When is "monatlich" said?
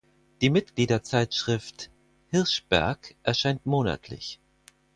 3.67-4.39